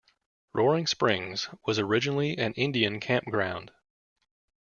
Roaring 0.53 0.87
Springs 0.87 1.47
was 1.67 1.77
originally 1.77 2.35
an 2.39 2.53
Indian 2.53 2.99
campground. 2.99 3.69